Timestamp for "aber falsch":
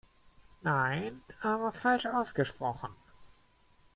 1.43-2.07